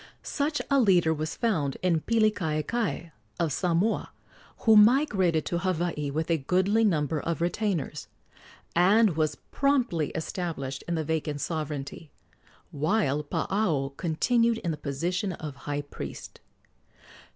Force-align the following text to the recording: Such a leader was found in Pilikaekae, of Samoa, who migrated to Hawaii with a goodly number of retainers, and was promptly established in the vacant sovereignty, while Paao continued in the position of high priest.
Such 0.23 0.63
a 0.71 0.79
leader 0.79 1.13
was 1.13 1.35
found 1.35 1.77
in 1.83 2.01
Pilikaekae, 2.01 3.11
of 3.39 3.53
Samoa, 3.53 4.11
who 4.61 4.75
migrated 4.75 5.45
to 5.45 5.59
Hawaii 5.59 6.09
with 6.09 6.31
a 6.31 6.39
goodly 6.39 6.83
number 6.83 7.19
of 7.19 7.39
retainers, 7.39 8.07
and 8.75 9.15
was 9.15 9.35
promptly 9.35 10.09
established 10.15 10.83
in 10.87 10.95
the 10.95 11.03
vacant 11.03 11.39
sovereignty, 11.39 12.09
while 12.71 13.23
Paao 13.23 13.95
continued 13.95 14.57
in 14.63 14.71
the 14.71 14.75
position 14.75 15.33
of 15.33 15.55
high 15.69 15.81
priest. 15.83 16.39